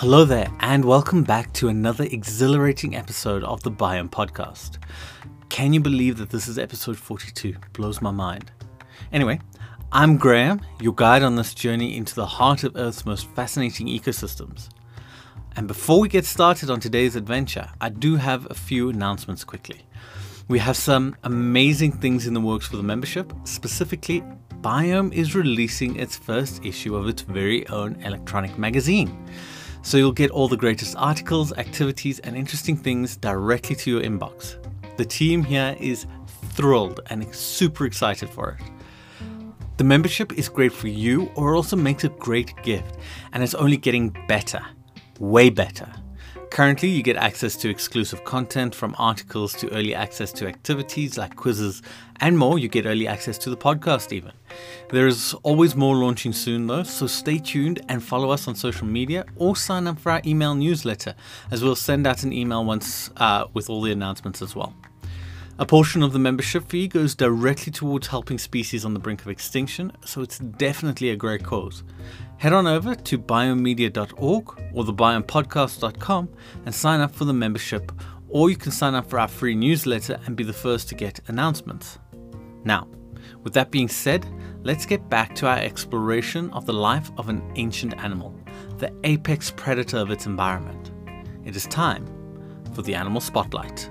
[0.00, 4.76] Hello there, and welcome back to another exhilarating episode of the Biome Podcast.
[5.48, 7.54] Can you believe that this is episode 42?
[7.72, 8.52] Blows my mind.
[9.10, 9.40] Anyway,
[9.90, 14.68] I'm Graham, your guide on this journey into the heart of Earth's most fascinating ecosystems.
[15.56, 19.86] And before we get started on today's adventure, I do have a few announcements quickly.
[20.46, 23.32] We have some amazing things in the works for the membership.
[23.44, 24.22] Specifically,
[24.60, 29.26] Biome is releasing its first issue of its very own electronic magazine.
[29.86, 34.56] So you'll get all the greatest articles, activities, and interesting things directly to your inbox.
[34.96, 36.06] The team here is
[36.54, 38.66] thrilled and super excited for it.
[39.76, 42.96] The membership is great for you, or also makes a great gift,
[43.32, 44.60] and it's only getting better,
[45.20, 45.88] way better.
[46.56, 51.36] Currently, you get access to exclusive content from articles to early access to activities like
[51.36, 51.82] quizzes
[52.20, 52.58] and more.
[52.58, 54.32] You get early access to the podcast, even.
[54.88, 58.86] There is always more launching soon, though, so stay tuned and follow us on social
[58.86, 61.14] media or sign up for our email newsletter,
[61.50, 64.72] as we'll send out an email once uh, with all the announcements as well.
[65.58, 69.28] A portion of the membership fee goes directly towards helping species on the brink of
[69.28, 71.82] extinction, so it's definitely a great cause.
[72.36, 76.28] Head on over to biomedia.org or thebiomepodcast.com
[76.66, 77.90] and sign up for the membership,
[78.28, 81.20] or you can sign up for our free newsletter and be the first to get
[81.28, 81.98] announcements.
[82.64, 82.86] Now,
[83.42, 84.26] with that being said,
[84.62, 88.38] let's get back to our exploration of the life of an ancient animal,
[88.76, 90.92] the apex predator of its environment.
[91.46, 92.06] It is time
[92.74, 93.88] for the Animal Spotlight.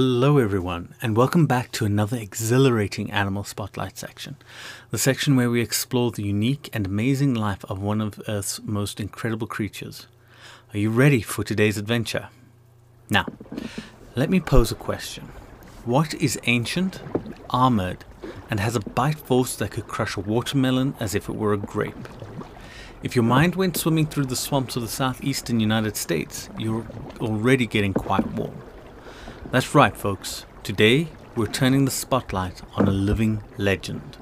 [0.00, 4.36] Hello, everyone, and welcome back to another exhilarating Animal Spotlight section.
[4.92, 9.00] The section where we explore the unique and amazing life of one of Earth's most
[9.00, 10.06] incredible creatures.
[10.72, 12.28] Are you ready for today's adventure?
[13.10, 13.26] Now,
[14.14, 15.24] let me pose a question
[15.84, 17.02] What is ancient,
[17.50, 18.04] armored,
[18.48, 21.58] and has a bite force that could crush a watermelon as if it were a
[21.58, 22.08] grape?
[23.02, 26.86] If your mind went swimming through the swamps of the southeastern United States, you're
[27.20, 28.62] already getting quite warm.
[29.50, 30.44] That's right, folks.
[30.62, 34.18] Today, we're turning the spotlight on a living legend.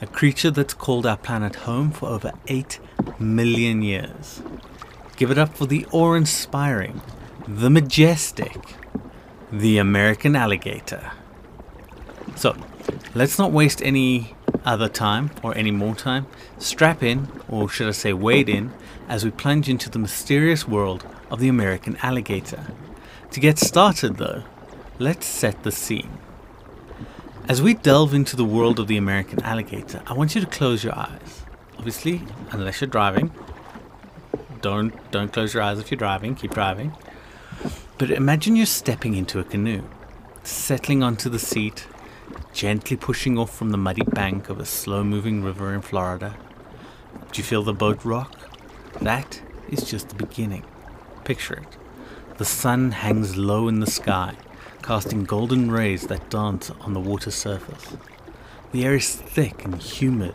[0.00, 2.80] A creature that's called our planet home for over 8
[3.20, 4.42] million years.
[5.16, 7.02] Give it up for the awe inspiring,
[7.46, 8.74] the majestic,
[9.52, 11.12] the American alligator.
[12.34, 12.56] So,
[13.14, 14.34] let's not waste any
[14.64, 16.26] other time or any more time.
[16.58, 18.72] Strap in, or should I say, wade in,
[19.08, 22.72] as we plunge into the mysterious world of the American alligator.
[23.30, 24.42] To get started, though,
[24.98, 26.18] let's set the scene.
[27.48, 30.82] As we delve into the world of the American alligator, I want you to close
[30.82, 31.42] your eyes.
[31.76, 33.30] Obviously, unless you're driving.
[34.62, 36.96] Don't don't close your eyes if you're driving, keep driving.
[37.98, 39.82] But imagine you're stepping into a canoe,
[40.42, 41.86] settling onto the seat,
[42.52, 46.34] gently pushing off from the muddy bank of a slow-moving river in Florida.
[47.30, 48.32] Do you feel the boat rock?
[49.00, 50.64] That is just the beginning.
[51.24, 51.76] Picture it.
[52.38, 54.34] The sun hangs low in the sky,
[54.84, 57.96] casting golden rays that dance on the water surface.
[58.72, 60.34] The air is thick and humid,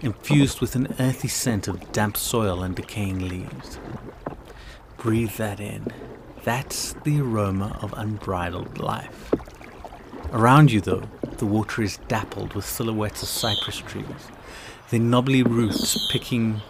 [0.00, 3.78] infused with an earthy scent of damp soil and decaying leaves.
[4.96, 5.92] Breathe that in.
[6.44, 9.34] That's the aroma of unbridled life.
[10.32, 11.02] Around you, though,
[11.36, 14.28] the water is dappled with silhouettes of cypress trees,
[14.88, 16.62] their knobbly roots picking,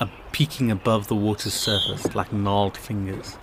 [0.00, 3.36] uh, peeking above the water's surface like gnarled fingers.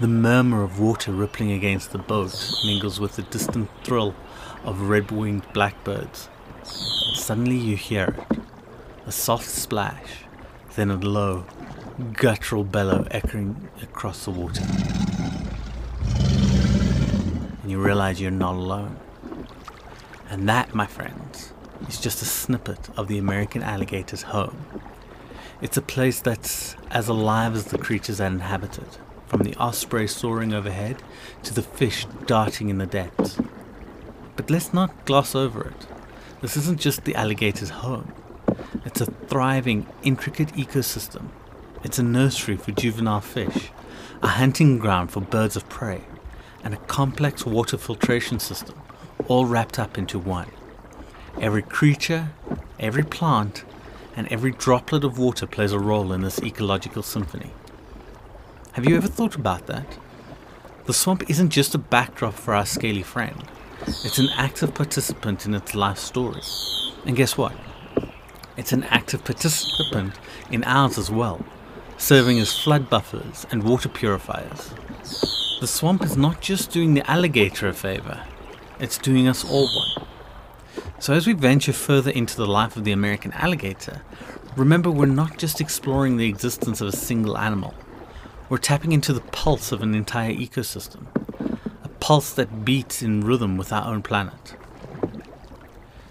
[0.00, 2.34] The murmur of water rippling against the boat
[2.64, 4.16] mingles with the distant thrill
[4.64, 6.28] of red winged blackbirds.
[6.64, 8.38] Suddenly you hear it
[9.06, 10.24] a soft splash,
[10.74, 11.46] then a low,
[12.12, 14.64] guttural bellow echoing across the water.
[17.62, 18.96] And you realize you're not alone.
[20.28, 21.52] And that, my friends,
[21.88, 24.66] is just a snippet of the American alligator's home.
[25.62, 28.98] It's a place that's as alive as the creatures that inhabit it
[29.34, 31.02] from the osprey soaring overhead
[31.42, 33.36] to the fish darting in the depths.
[34.36, 35.86] But let's not gloss over it.
[36.40, 38.12] This isn't just the alligator's home.
[38.84, 41.30] It's a thriving, intricate ecosystem.
[41.82, 43.70] It's a nursery for juvenile fish,
[44.22, 46.02] a hunting ground for birds of prey,
[46.62, 48.80] and a complex water filtration system,
[49.26, 50.52] all wrapped up into one.
[51.40, 52.30] Every creature,
[52.78, 53.64] every plant,
[54.14, 57.50] and every droplet of water plays a role in this ecological symphony.
[58.74, 59.98] Have you ever thought about that?
[60.86, 63.42] The swamp isn't just a backdrop for our scaly friend,
[63.82, 66.42] it's an active participant in its life story.
[67.06, 67.54] And guess what?
[68.56, 70.14] it's an active participant
[70.50, 71.44] in ours as well,
[71.96, 74.74] serving as flood buffers and water purifiers.
[75.60, 78.22] The swamp is not just doing the alligator a favor,
[78.78, 80.06] it's doing us all one.
[80.98, 84.02] So, as we venture further into the life of the American alligator,
[84.56, 87.74] remember we're not just exploring the existence of a single animal,
[88.48, 91.06] we're tapping into the pulse of an entire ecosystem,
[91.82, 94.56] a pulse that beats in rhythm with our own planet.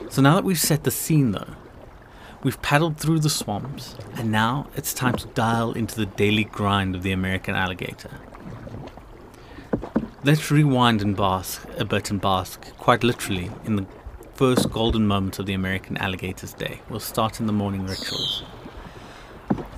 [0.10, 1.56] So, now that we've set the scene though,
[2.44, 6.96] we've paddled through the swamps, and now it's time to dial into the daily grind
[6.96, 8.12] of the American alligator.
[10.24, 13.86] Let's rewind and bask a bit and bask, quite literally, in the
[14.36, 16.80] first golden moments of the American alligator's day.
[16.90, 18.44] We'll start in the morning rituals.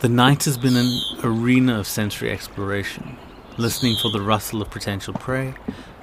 [0.06, 3.18] The night has been an arena of sensory exploration,
[3.58, 5.56] listening for the rustle of potential prey,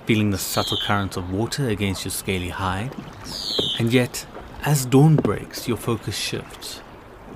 [0.07, 2.97] feeling the subtle currents of water against your scaly hide,
[3.79, 4.27] and yet,
[4.65, 6.79] as dawn breaks, your focus shifts.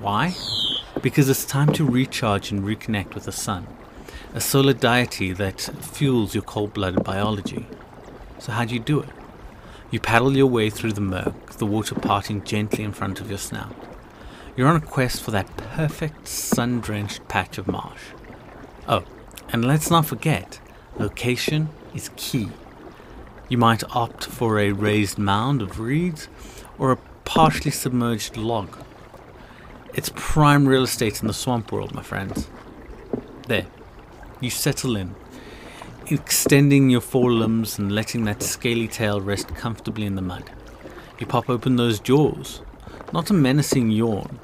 [0.01, 0.35] Why?
[1.01, 3.65] Because it's time to recharge and reconnect with the sun,
[4.33, 7.65] a solar deity that fuels your cold blooded biology.
[8.39, 9.09] So, how do you do it?
[9.89, 13.39] You paddle your way through the murk, the water parting gently in front of your
[13.39, 13.86] snout.
[14.57, 18.01] You're on a quest for that perfect sun drenched patch of marsh.
[18.87, 19.03] Oh,
[19.49, 20.59] and let's not forget,
[20.97, 22.49] location is key.
[23.49, 26.27] You might opt for a raised mound of reeds
[26.79, 28.75] or a partially submerged log.
[29.93, 32.49] It's prime real estate in the swamp world, my friends.
[33.47, 33.67] There,
[34.39, 35.13] you settle in,
[36.09, 40.49] extending your forelimbs and letting that scaly tail rest comfortably in the mud.
[41.19, 42.61] You pop open those jaws,
[43.13, 44.39] not a menacing yawn,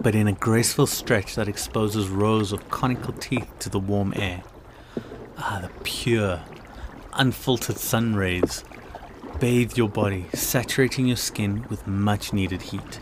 [0.00, 4.42] but in a graceful stretch that exposes rows of conical teeth to the warm air.
[5.36, 6.42] Ah, the pure,
[7.14, 8.64] unfiltered sun rays
[9.40, 13.00] bathe your body, saturating your skin with much needed heat.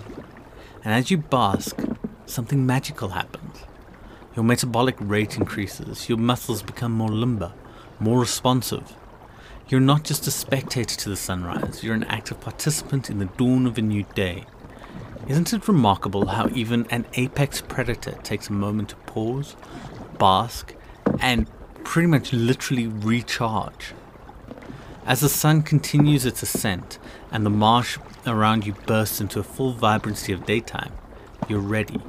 [0.84, 1.78] And as you bask,
[2.26, 3.64] something magical happens.
[4.34, 7.52] Your metabolic rate increases, your muscles become more limber,
[7.98, 8.94] more responsive.
[9.68, 13.66] You're not just a spectator to the sunrise, you're an active participant in the dawn
[13.66, 14.44] of a new day.
[15.28, 19.56] Isn't it remarkable how even an apex predator takes a moment to pause,
[20.18, 20.74] bask,
[21.20, 21.48] and
[21.84, 23.92] pretty much literally recharge?
[25.04, 26.98] As the sun continues its ascent
[27.30, 30.92] and the marsh around you bursts into a full vibrancy of daytime,
[31.48, 32.00] you're ready,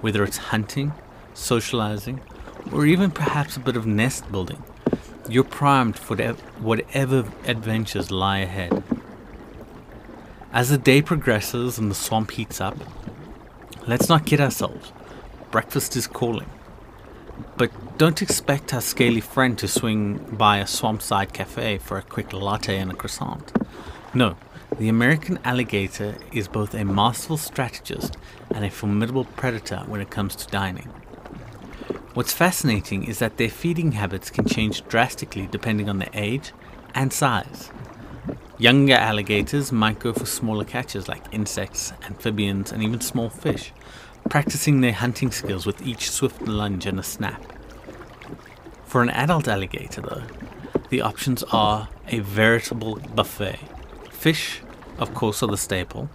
[0.00, 0.92] whether it's hunting,
[1.34, 2.20] socializing,
[2.72, 4.62] or even perhaps a bit of nest building
[5.28, 6.16] you're primed for
[6.60, 8.82] whatever adventures lie ahead.
[10.54, 12.76] As the day progresses and the swamp heats up,
[13.88, 14.92] let's not kid ourselves.
[15.50, 16.48] Breakfast is calling.
[17.56, 22.32] But don't expect our scaly friend to swing by a swampside cafe for a quick
[22.32, 23.50] latte and a croissant.
[24.14, 24.36] No,
[24.78, 28.16] the American alligator is both a masterful strategist
[28.54, 30.88] and a formidable predator when it comes to dining.
[32.14, 36.52] What's fascinating is that their feeding habits can change drastically depending on their age
[36.94, 37.72] and size.
[38.56, 43.72] Younger alligators might go for smaller catches like insects, amphibians, and even small fish,
[44.30, 47.42] practicing their hunting skills with each swift lunge and a snap.
[48.84, 50.22] For an adult alligator, though,
[50.88, 53.58] the options are a veritable buffet.
[54.12, 54.60] Fish,
[54.98, 56.08] of course, are the staple.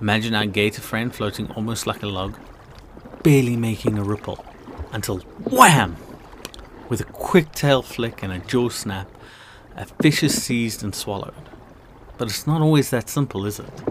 [0.00, 2.36] Imagine our gator friend floating almost like a log,
[3.22, 4.44] barely making a ripple
[4.90, 5.96] until wham!
[6.88, 9.08] With a quick tail flick and a jaw snap,
[9.76, 11.34] a fish is seized and swallowed.
[12.18, 13.82] But it's not always that simple, is it?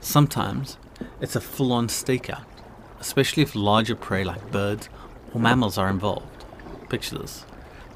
[0.00, 0.76] Sometimes
[1.20, 2.44] it's a full on stakeout,
[3.00, 4.88] especially if larger prey like birds
[5.32, 6.44] or mammals are involved.
[6.88, 7.44] Picture this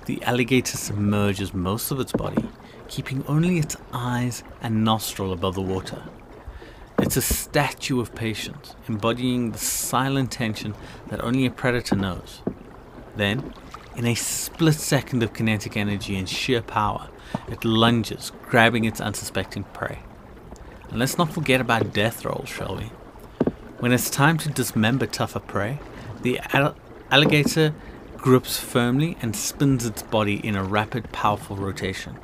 [0.07, 2.45] the alligator submerges most of its body,
[2.89, 6.03] keeping only its eyes and nostril above the water.
[6.99, 10.75] It's a statue of patience, embodying the silent tension
[11.09, 12.43] that only a predator knows.
[13.17, 13.55] Then,
[13.97, 17.09] in a split second of kinetic energy and sheer power,
[17.49, 19.99] it lunges, grabbing its unsuspecting prey.
[20.89, 22.91] And let's not forget about death rolls, shall we?
[23.79, 25.79] When it's time to dismember tougher prey,
[26.23, 26.41] the
[27.11, 27.75] alligator
[28.17, 32.17] grips firmly and spins its body in a rapid, powerful rotation.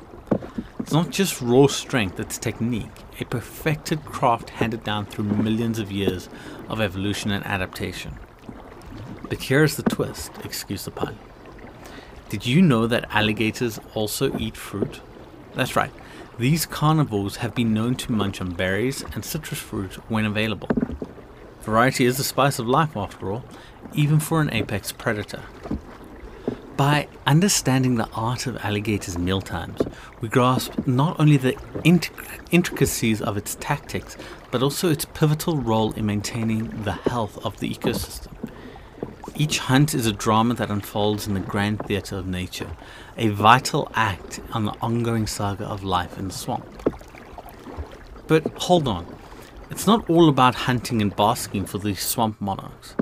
[0.79, 5.91] It's not just raw strength, it's technique, a perfected craft handed down through millions of
[5.91, 6.29] years
[6.67, 8.17] of evolution and adaptation.
[9.27, 11.19] But here's the twist, excuse the pun.
[12.29, 15.01] Did you know that alligators also eat fruit?
[15.55, 15.91] That's right,
[16.37, 20.69] these carnivores have been known to munch on berries and citrus fruit when available.
[21.61, 23.43] Variety is the spice of life, after all,
[23.93, 25.41] even for an apex predator.
[26.77, 29.81] By understanding the art of alligators' mealtimes,
[30.21, 32.11] we grasp not only the int-
[32.51, 34.15] intricacies of its tactics,
[34.51, 38.38] but also its pivotal role in maintaining the health of the ecosystem.
[39.39, 42.75] Each hunt is a drama that unfolds in the grand theatre of nature,
[43.15, 46.65] a vital act on the ongoing saga of life in the swamp.
[48.27, 49.07] But hold on,
[49.71, 52.95] it's not all about hunting and basking for these swamp monarchs.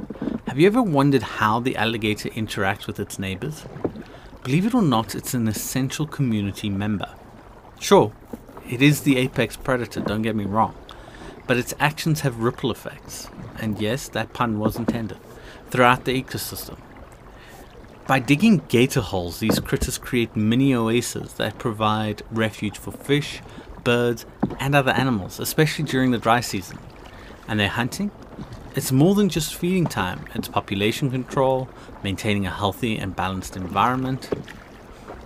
[0.47, 3.65] Have you ever wondered how the alligator interacts with its neighbors?
[4.43, 7.09] Believe it or not, it's an essential community member.
[7.79, 8.13] Sure,
[8.69, 10.75] it is the apex predator, don't get me wrong,
[11.47, 13.27] but its actions have ripple effects,
[13.59, 15.17] and yes, that pun was intended,
[15.69, 16.77] throughout the ecosystem.
[18.07, 23.41] By digging gator holes, these critters create mini oases that provide refuge for fish,
[23.83, 24.25] birds,
[24.59, 26.79] and other animals, especially during the dry season.
[27.49, 28.11] And their hunting?
[28.75, 31.67] It's more than just feeding time, it's population control,
[32.03, 34.29] maintaining a healthy and balanced environment.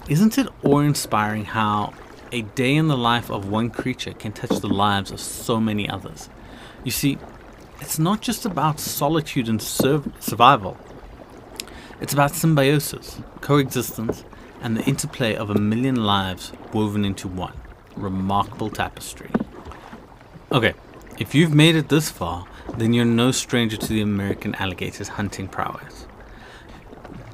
[0.07, 1.93] Isn't it awe inspiring how
[2.31, 5.87] a day in the life of one creature can touch the lives of so many
[5.87, 6.29] others?
[6.83, 7.17] You see,
[7.81, 10.77] it's not just about solitude and sur- survival,
[11.99, 14.23] it's about symbiosis, coexistence,
[14.61, 17.57] and the interplay of a million lives woven into one
[17.97, 19.29] remarkable tapestry.
[20.51, 20.73] Okay,
[21.19, 22.45] if you've made it this far,
[22.77, 26.05] then you're no stranger to the American alligator's hunting prowess.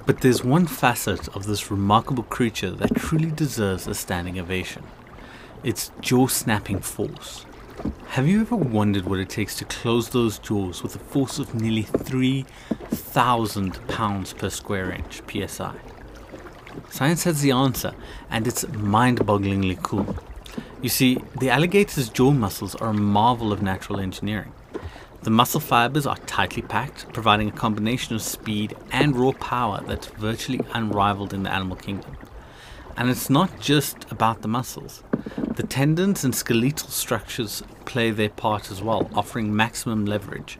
[0.06, 4.84] But there's one facet of this remarkable creature that truly deserves a standing ovation
[5.64, 7.47] its jaw snapping force.
[8.10, 11.54] Have you ever wondered what it takes to close those jaws with a force of
[11.54, 15.76] nearly 3,000 pounds per square inch psi?
[16.90, 17.94] Science has the answer,
[18.32, 20.16] and it's mind bogglingly cool.
[20.82, 24.54] You see, the alligator's jaw muscles are a marvel of natural engineering.
[25.22, 30.08] The muscle fibers are tightly packed, providing a combination of speed and raw power that's
[30.08, 32.18] virtually unrivaled in the animal kingdom.
[32.96, 35.04] And it's not just about the muscles.
[35.56, 40.60] The tendons and skeletal structures play their part as well, offering maximum leverage.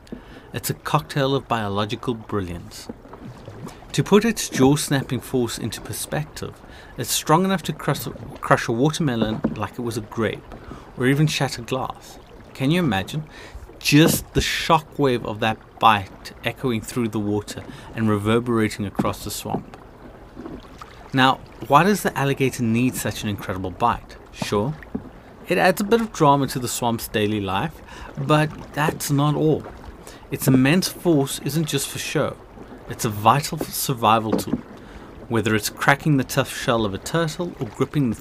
[0.54, 2.88] It's a cocktail of biological brilliance.
[3.94, 6.54] To put its jaw snapping force into perspective,
[6.98, 8.08] it's strong enough to crush,
[8.42, 10.56] crush a watermelon like it was a grape,
[10.98, 12.20] or even shatter glass.
[12.54, 13.24] Can you imagine?
[13.80, 17.64] Just the shockwave of that bite echoing through the water
[17.96, 19.78] and reverberating across the swamp.
[21.14, 24.18] Now, why does the alligator need such an incredible bite?
[24.44, 24.74] Sure,
[25.48, 27.82] it adds a bit of drama to the swamp's daily life,
[28.18, 29.64] but that's not all.
[30.30, 32.38] Its immense force isn't just for show,
[32.90, 34.60] it's a vital survival tool.
[35.28, 38.16] Whether it's cracking the tough shell of a turtle or gripping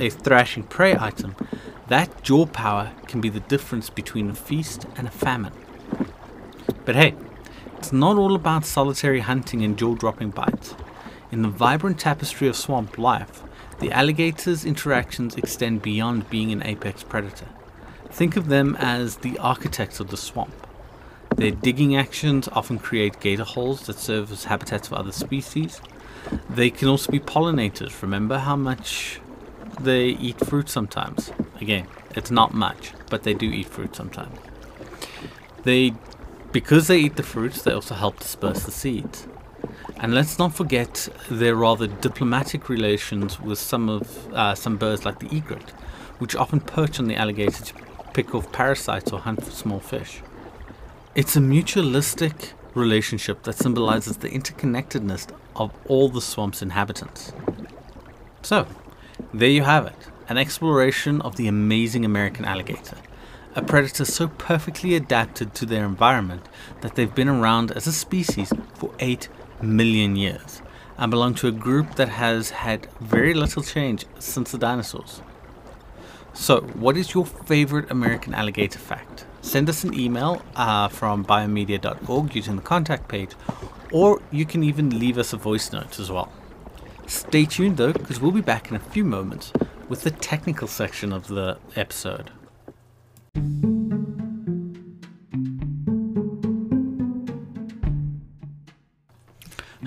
[0.00, 1.36] a thrashing prey item,
[1.86, 5.52] that jaw power can be the difference between a feast and a famine.
[6.84, 7.14] But hey,
[7.76, 10.74] it's not all about solitary hunting and jaw dropping bites.
[11.30, 13.42] In the vibrant tapestry of swamp life,
[13.80, 17.46] the alligator's interactions extend beyond being an apex predator.
[18.10, 20.66] Think of them as the architects of the swamp.
[21.36, 25.80] Their digging actions often create gator holes that serve as habitats for other species,
[26.50, 28.02] they can also be pollinators.
[28.02, 29.20] Remember how much
[29.80, 31.30] they eat fruit sometimes?
[31.60, 34.36] Again, it's not much, but they do eat fruit sometimes.
[35.62, 35.94] They,
[36.50, 39.27] because they eat the fruits, they also help disperse the seeds.
[40.00, 45.18] And let's not forget their rather diplomatic relations with some of uh, some birds like
[45.18, 45.70] the egret,
[46.18, 47.74] which often perch on the alligator to
[48.12, 50.22] pick off parasites or hunt for small fish.
[51.14, 57.32] It's a mutualistic relationship that symbolizes the interconnectedness of all the swamp's inhabitants.
[58.42, 58.68] So,
[59.34, 59.96] there you have it
[60.28, 62.98] an exploration of the amazing American alligator,
[63.56, 66.46] a predator so perfectly adapted to their environment
[66.82, 69.26] that they've been around as a species for 8
[69.62, 70.62] million years
[70.96, 75.22] and belong to a group that has had very little change since the dinosaurs.
[76.34, 79.24] So, what is your favorite American alligator fact?
[79.40, 83.30] Send us an email uh, from biomedia.org using the contact page,
[83.92, 86.32] or you can even leave us a voice note as well.
[87.06, 89.52] Stay tuned though, because we'll be back in a few moments
[89.88, 92.30] with the technical section of the episode.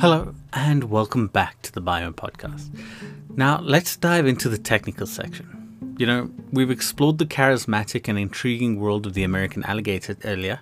[0.01, 2.75] Hello, and welcome back to the Biome Podcast.
[3.36, 5.96] Now, let's dive into the technical section.
[6.00, 10.62] You know, we've explored the charismatic and intriguing world of the American alligator earlier,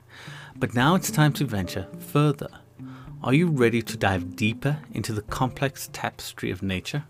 [0.57, 2.49] but now it's time to venture further.
[3.23, 7.05] Are you ready to dive deeper into the complex tapestry of nature?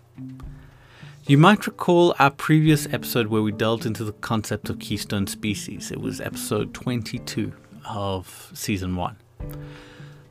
[1.26, 5.92] You might recall our previous episode where we delved into the concept of keystone species.
[5.92, 7.54] It was episode 22
[7.86, 9.18] of season 1.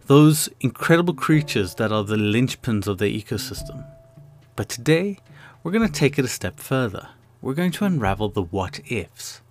[0.08, 3.86] Those incredible creatures that are the linchpins of their ecosystem.
[4.56, 5.18] But today,
[5.62, 7.10] we're going to take it a step further.
[7.42, 9.42] We're going to unravel the what ifs.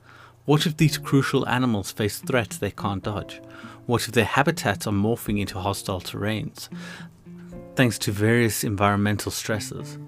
[0.45, 3.39] What if these crucial animals face threats they can't dodge?
[3.85, 6.69] What if their habitats are morphing into hostile terrains,
[7.75, 9.99] thanks to various environmental stresses?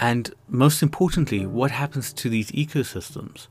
[0.00, 3.46] And most importantly, what happens to these ecosystems,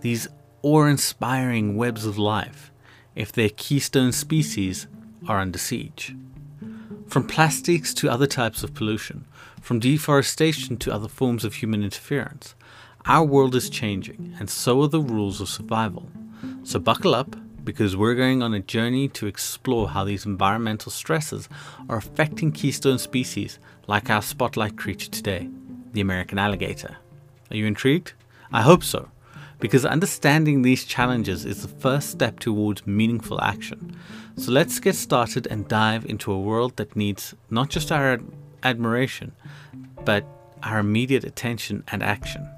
[0.00, 0.26] these
[0.62, 2.72] awe inspiring webs of life,
[3.14, 4.86] if their keystone species
[5.28, 6.14] are under siege?
[7.06, 9.26] From plastics to other types of pollution,
[9.60, 12.54] from deforestation to other forms of human interference,
[13.06, 16.10] our world is changing, and so are the rules of survival.
[16.64, 21.48] So buckle up, because we're going on a journey to explore how these environmental stresses
[21.88, 25.48] are affecting keystone species like our spotlight creature today
[25.92, 26.96] the American alligator.
[27.50, 28.14] Are you intrigued?
[28.50, 29.10] I hope so,
[29.62, 33.96] because understanding these challenges is the first step towards meaningful action.
[34.36, 38.24] So let's get started and dive into a world that needs not just our ad-
[38.64, 39.30] admiration,
[40.04, 40.26] but
[40.64, 42.50] our immediate attention and action.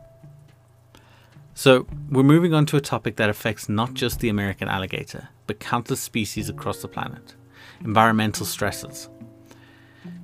[1.53, 5.61] So, we're moving on to a topic that affects not just the American alligator, but
[5.61, 7.35] countless species across the planet
[7.81, 9.11] environmental stresses.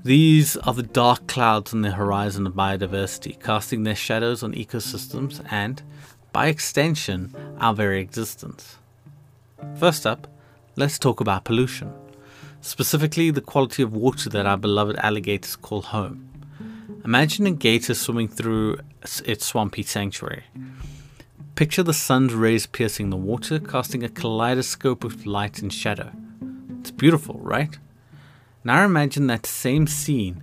[0.03, 5.45] These are the dark clouds on the horizon of biodiversity, casting their shadows on ecosystems
[5.53, 5.83] and,
[6.33, 8.77] by extension, our very existence.
[9.79, 10.27] First up,
[10.77, 11.93] let's talk about pollution,
[12.61, 16.29] specifically the quality of water that our beloved alligators call home.
[17.05, 18.79] Imagine a gator swimming through
[19.25, 20.45] its swampy sanctuary.
[21.55, 26.11] Picture the sun's rays piercing the water, casting a kaleidoscope of light and shadow.
[26.81, 27.79] It's beautiful, right?
[28.65, 30.43] Now imagine that same scene,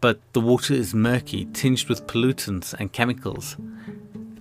[0.00, 3.56] but the water is murky, tinged with pollutants and chemicals.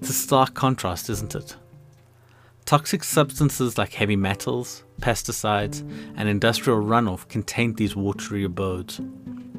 [0.04, 1.56] It's a stark contrast, isn't it?
[2.66, 5.80] Toxic substances like heavy metals, pesticides,
[6.18, 9.00] and industrial runoff contain these watery abodes.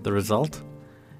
[0.02, 0.60] The result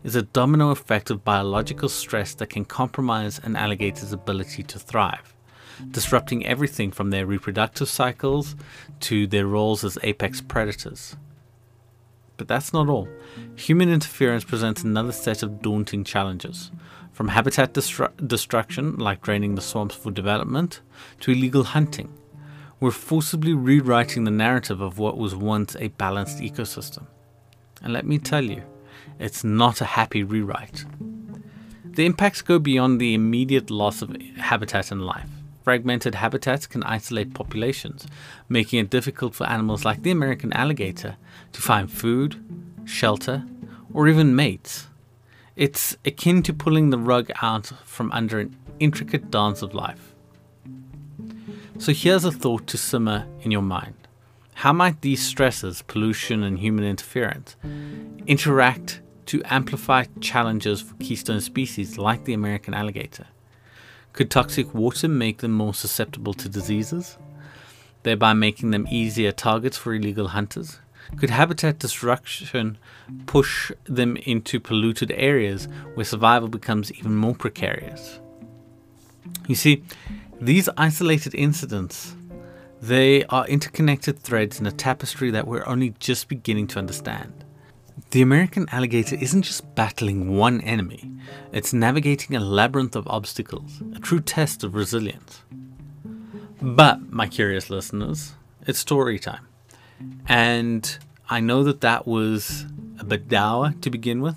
[0.02, 5.34] is a domino effect of biological stress that can compromise an alligator's ability to thrive,
[5.90, 8.54] disrupting everything from their reproductive cycles
[9.00, 11.16] to their roles as apex predators.
[12.36, 13.08] But that's not all.
[13.56, 16.70] Human interference presents another set of daunting challenges.
[17.14, 20.80] From habitat destru- destruction, like draining the swamps for development,
[21.20, 22.12] to illegal hunting.
[22.80, 27.06] We're forcibly rewriting the narrative of what was once a balanced ecosystem.
[27.80, 28.64] And let me tell you,
[29.20, 30.84] it's not a happy rewrite.
[31.84, 35.30] The impacts go beyond the immediate loss of habitat and life.
[35.62, 38.08] Fragmented habitats can isolate populations,
[38.48, 41.16] making it difficult for animals like the American alligator
[41.52, 42.44] to find food,
[42.84, 43.44] shelter,
[43.92, 44.88] or even mates.
[45.56, 50.12] It's akin to pulling the rug out from under an intricate dance of life.
[51.78, 53.94] So here's a thought to simmer in your mind.
[54.54, 57.54] How might these stresses, pollution and human interference,
[58.26, 63.28] interact to amplify challenges for keystone species like the American alligator?
[64.12, 67.16] Could toxic water make them more susceptible to diseases,
[68.02, 70.80] thereby making them easier targets for illegal hunters?
[71.16, 72.78] Could habitat destruction
[73.26, 78.20] push them into polluted areas where survival becomes even more precarious?
[79.46, 79.82] You see,
[80.40, 82.14] these isolated incidents
[82.84, 87.32] they are interconnected threads in a tapestry that we're only just beginning to understand.
[88.10, 91.10] The American alligator isn't just battling one enemy,
[91.50, 95.42] it's navigating a labyrinth of obstacles, a true test of resilience.
[96.60, 98.34] But, my curious listeners,
[98.66, 99.46] it's story time.
[100.26, 100.98] And
[101.28, 102.66] I know that that was
[102.98, 104.36] a bit dour to begin with,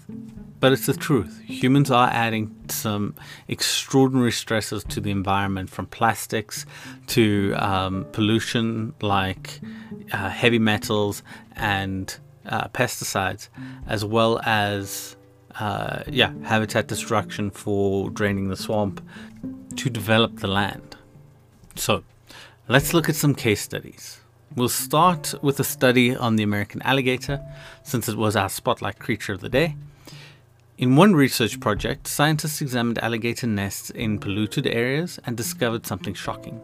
[0.59, 1.41] but it's the truth.
[1.45, 3.15] Humans are adding some
[3.47, 6.65] extraordinary stresses to the environment from plastics
[7.07, 9.59] to um, pollution like
[10.13, 11.23] uh, heavy metals
[11.57, 13.49] and uh, pesticides,
[13.87, 15.17] as well as
[15.59, 19.01] uh, yeah, habitat destruction for draining the swamp
[19.75, 20.95] to develop the land.
[21.75, 22.03] So,
[22.67, 24.21] let's look at some case studies.
[24.55, 27.41] We'll start with a study on the American alligator,
[27.83, 29.75] since it was our spotlight creature of the day.
[30.77, 36.61] In one research project, scientists examined alligator nests in polluted areas and discovered something shocking.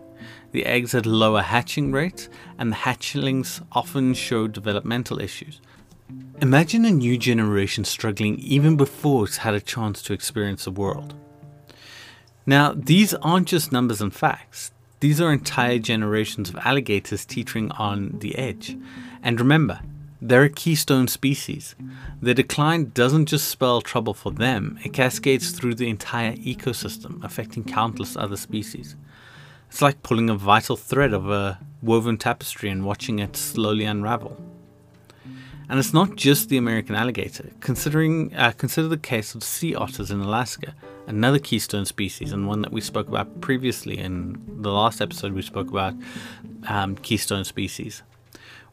[0.52, 5.60] The eggs had lower hatching rates, and the hatchlings often showed developmental issues.
[6.42, 11.16] Imagine a new generation struggling even before it's had a chance to experience the world.
[12.46, 14.72] Now, these aren't just numbers and facts,
[15.04, 18.78] these are entire generations of alligators teetering on the edge.
[19.22, 19.82] And remember,
[20.22, 21.76] they're a keystone species.
[22.22, 27.66] Their decline doesn't just spell trouble for them, it cascades through the entire ecosystem, affecting
[27.66, 28.96] countless other species.
[29.68, 34.38] It's like pulling a vital thread of a woven tapestry and watching it slowly unravel.
[35.70, 37.50] And it's not just the American alligator.
[37.60, 40.76] Considering uh, consider the case of sea otters in Alaska,
[41.08, 45.34] another keystone species and one that we spoke about previously in the last episode.
[45.34, 45.96] We spoke about
[46.68, 48.04] um, keystone species.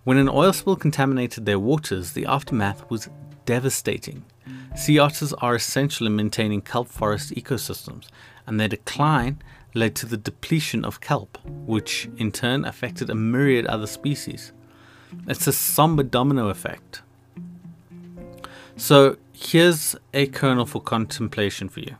[0.04, 3.08] When an oil spill contaminated their waters, the aftermath was
[3.44, 4.24] devastating.
[4.76, 8.06] Sea otters are essential in maintaining kelp forest ecosystems,
[8.46, 9.42] and their decline
[9.74, 14.52] led to the depletion of kelp, which in turn affected a myriad other species.
[15.26, 17.02] It's a somber domino effect.
[18.76, 21.96] So, here's a kernel for contemplation for you.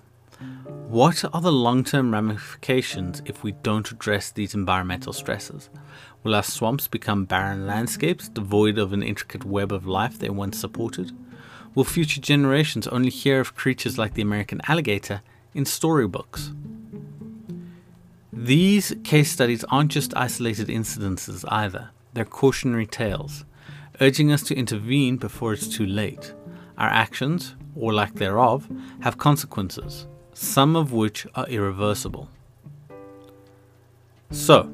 [0.88, 5.70] What are the long term ramifications if we don't address these environmental stresses?
[6.24, 10.58] Will our swamps become barren landscapes devoid of an intricate web of life they once
[10.58, 11.12] supported?
[11.74, 15.22] Will future generations only hear of creatures like the American alligator
[15.54, 16.52] in storybooks?
[18.32, 23.44] These case studies aren't just isolated incidences either, they're cautionary tales,
[24.00, 26.34] urging us to intervene before it's too late.
[26.78, 28.68] Our actions, or lack thereof,
[29.00, 32.28] have consequences, some of which are irreversible.
[34.30, 34.72] So,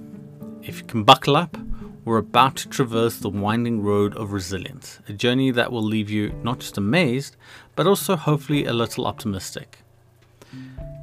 [0.62, 1.56] if you can buckle up,
[2.04, 6.32] we're about to traverse the winding road of resilience, a journey that will leave you
[6.44, 7.36] not just amazed,
[7.74, 9.78] but also hopefully a little optimistic.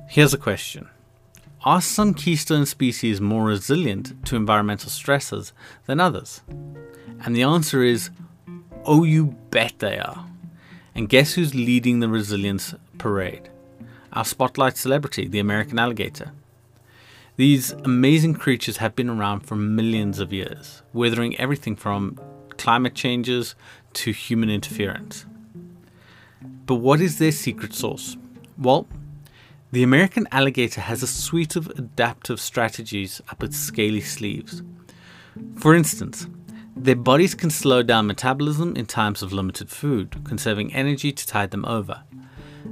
[0.08, 0.89] Here's a question
[1.65, 5.54] Are some keystone species more resilient to environmental stresses
[5.86, 6.41] than others?
[7.23, 8.10] And the answer is
[8.86, 10.26] oh, you bet they are.
[10.93, 13.49] And guess who's leading the resilience parade?
[14.12, 16.34] Our spotlight celebrity, the American alligator.
[17.38, 22.19] These amazing creatures have been around for millions of years, weathering everything from
[22.58, 23.56] climate changes
[23.93, 25.26] to human interference.
[26.65, 28.17] But what is their secret sauce?
[28.58, 28.86] Well,
[29.74, 34.62] the American alligator has a suite of adaptive strategies up its scaly sleeves.
[35.58, 36.28] For instance,
[36.76, 41.50] their bodies can slow down metabolism in times of limited food, conserving energy to tide
[41.50, 42.04] them over.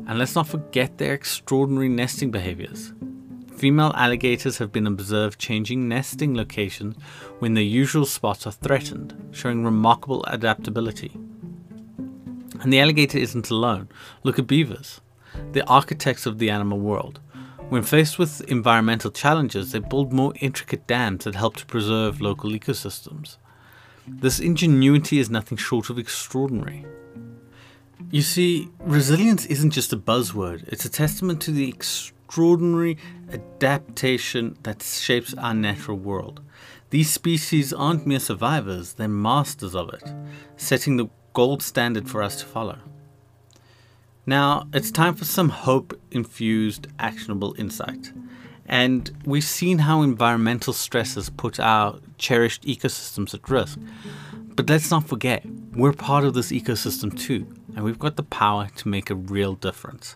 [0.05, 2.93] And let's not forget their extraordinary nesting behaviors.
[3.57, 6.97] Female alligators have been observed changing nesting locations
[7.39, 11.17] when their usual spots are threatened, showing remarkable adaptability.
[12.59, 13.89] And the alligator isn't alone.
[14.21, 15.01] Look at beavers,
[15.51, 17.19] the architects of the animal world.
[17.69, 22.49] When faced with environmental challenges, they build more intricate dams that help to preserve local
[22.49, 23.37] ecosystems.
[24.05, 26.85] This ingenuity is nothing short of extraordinary.
[28.09, 32.97] You see, resilience isn't just a buzzword, it's a testament to the extraordinary
[33.31, 36.41] adaptation that shapes our natural world.
[36.89, 40.03] These species aren't mere survivors, they're masters of it,
[40.57, 42.79] setting the gold standard for us to follow.
[44.25, 48.11] Now, it's time for some hope infused, actionable insight.
[48.67, 53.79] And we've seen how environmental stresses put our cherished ecosystems at risk.
[54.55, 58.69] But let's not forget, we're part of this ecosystem too, and we've got the power
[58.75, 60.15] to make a real difference.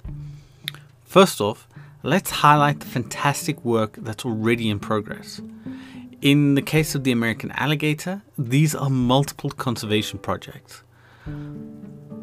[1.04, 1.68] First off,
[2.04, 5.42] let's highlight the fantastic work that's already in progress.
[6.22, 10.84] In the case of the American alligator, these are multiple conservation projects.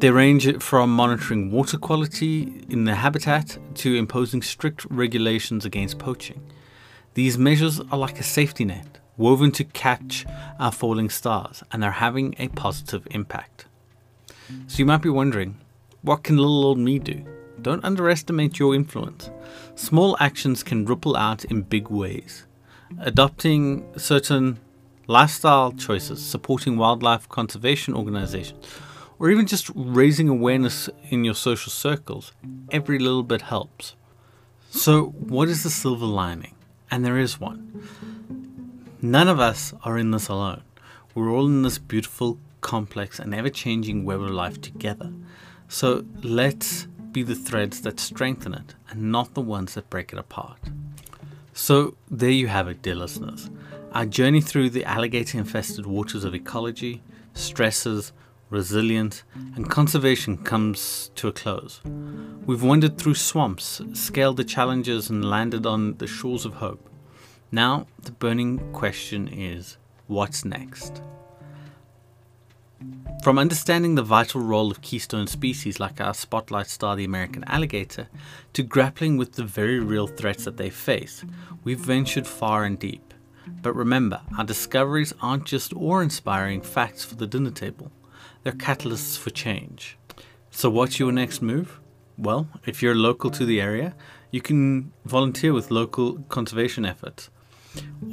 [0.03, 6.41] They range from monitoring water quality in the habitat to imposing strict regulations against poaching.
[7.13, 10.25] These measures are like a safety net, woven to catch
[10.59, 13.65] our falling stars, and they're having a positive impact.
[14.67, 15.57] So you might be wondering,
[16.01, 17.23] what can little old me do?
[17.61, 19.29] Don't underestimate your influence.
[19.75, 22.45] Small actions can ripple out in big ways.
[22.99, 24.59] Adopting certain
[25.07, 28.65] lifestyle choices, supporting wildlife conservation organizations,
[29.23, 32.33] or even just raising awareness in your social circles,
[32.71, 33.95] every little bit helps.
[34.69, 36.55] So, what is the silver lining?
[36.91, 37.87] And there is one.
[39.01, 40.63] None of us are in this alone.
[41.15, 45.13] We're all in this beautiful, complex, and ever changing web of life together.
[45.69, 50.19] So, let's be the threads that strengthen it and not the ones that break it
[50.19, 50.59] apart.
[51.53, 53.49] So, there you have it, dear listeners.
[53.93, 57.01] Our journey through the alligator infested waters of ecology,
[57.33, 58.11] stresses,
[58.53, 59.23] resilience,
[59.55, 61.81] and conservation comes to a close.
[62.45, 66.89] We've wandered through swamps, scaled the challenges, and landed on the shores of hope.
[67.51, 71.01] Now, the burning question is what's next?
[73.23, 78.09] From understanding the vital role of keystone species like our spotlight star, the American alligator,
[78.53, 81.23] to grappling with the very real threats that they face,
[81.63, 83.13] we've ventured far and deep.
[83.61, 87.91] But remember, our discoveries aren't just awe inspiring facts for the dinner table,
[88.43, 89.97] they're catalysts for change.
[90.51, 91.79] So, what's your next move?
[92.17, 93.95] Well, if you're local to the area,
[94.31, 97.29] you can volunteer with local conservation efforts.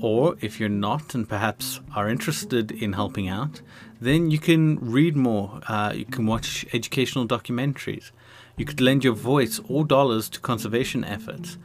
[0.01, 3.61] Or if you're not and perhaps are interested in helping out,
[4.01, 5.61] then you can read more.
[5.69, 8.11] Uh, you can watch educational documentaries.
[8.57, 11.59] You could lend your voice or dollars to conservation efforts,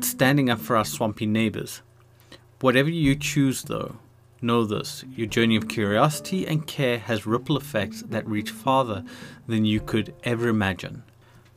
[0.00, 1.82] standing up for our swampy neighbors.
[2.60, 3.96] Whatever you choose, though,
[4.44, 9.04] know this your journey of curiosity and care has ripple effects that reach farther
[9.46, 11.02] than you could ever imagine.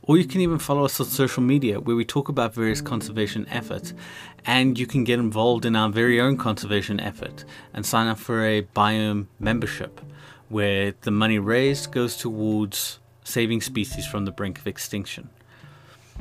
[0.02, 3.46] Or you can even follow us on social media where we talk about various conservation
[3.50, 3.92] efforts
[4.46, 8.42] and you can get involved in our very own conservation effort and sign up for
[8.44, 10.00] a biome membership
[10.48, 15.28] where the money raised goes towards saving species from the brink of extinction.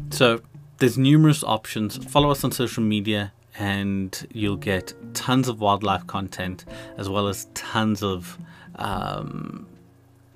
[0.10, 0.42] So
[0.80, 1.98] there's numerous options.
[2.12, 6.66] Follow us on social media and you'll get tons of wildlife content
[6.98, 8.38] as well as tons of
[8.76, 9.68] um,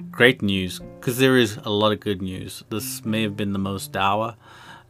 [0.10, 2.64] great news because there is a lot of good news.
[2.70, 4.36] This may have been the most dour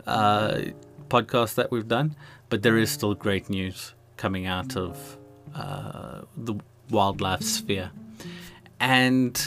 [0.08, 0.62] uh,
[1.10, 2.16] podcast that we've done,
[2.50, 5.18] but there is still great news coming out of
[5.54, 6.56] uh, the
[6.90, 7.92] wildlife sphere.
[8.80, 9.40] And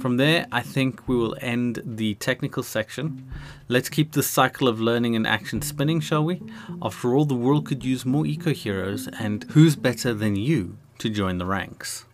[0.00, 3.30] from there, I think we will end the technical section.
[3.68, 6.42] Let's keep the cycle of learning and action spinning, shall we?
[6.82, 11.08] After all, the world could use more eco heroes, and who's better than you to
[11.08, 12.04] join the ranks?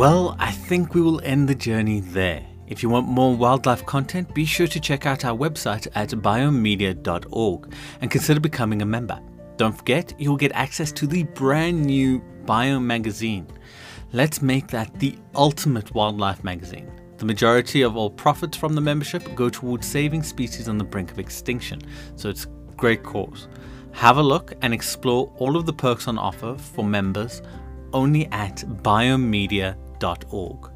[0.00, 2.46] Well, I think we will end the journey there.
[2.66, 7.74] If you want more wildlife content, be sure to check out our website at biomedia.org
[8.00, 9.20] and consider becoming a member.
[9.60, 13.46] Don't forget, you'll get access to the brand new Biome magazine.
[14.10, 16.90] Let's make that the ultimate wildlife magazine.
[17.18, 21.10] The majority of all profits from the membership go towards saving species on the brink
[21.10, 21.82] of extinction,
[22.16, 22.46] so it's
[22.78, 23.48] great cause.
[23.92, 27.42] Have a look and explore all of the perks on offer for members
[27.92, 30.70] only at biomedia.org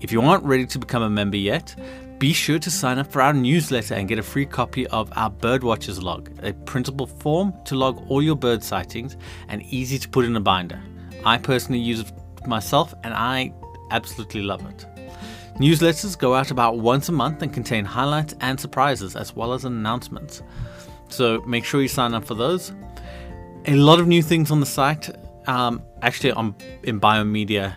[0.00, 1.74] if you aren't ready to become a member yet,
[2.18, 5.30] be sure to sign up for our newsletter and get a free copy of our
[5.30, 9.16] Birdwatchers log, a printable form to log all your bird sightings
[9.48, 10.80] and easy to put in a binder.
[11.24, 12.12] I personally use it
[12.46, 13.52] myself and I
[13.92, 14.84] absolutely love it.
[15.58, 19.64] Newsletters go out about once a month and contain highlights and surprises as well as
[19.64, 20.42] announcements.
[21.08, 22.72] So make sure you sign up for those.
[23.66, 25.08] A lot of new things on the site.
[25.46, 27.76] Um, actually, on in Biomedia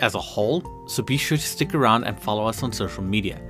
[0.00, 3.40] as a whole, so be sure to stick around and follow us on social media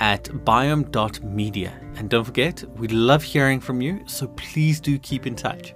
[0.00, 1.72] at biome.media.
[1.96, 5.74] And don't forget, we love hearing from you, so please do keep in touch.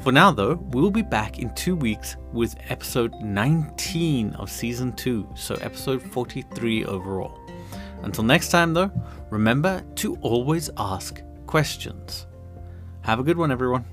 [0.00, 5.28] For now, though, we'll be back in two weeks with episode 19 of season 2,
[5.34, 7.38] so episode 43 overall.
[8.02, 8.90] Until next time, though,
[9.30, 12.26] remember to always ask questions.
[13.02, 13.84] Have a good one, everyone.